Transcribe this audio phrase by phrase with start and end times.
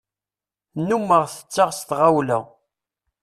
[0.79, 2.39] Nnumeɣ tetteɣ s tɣawla.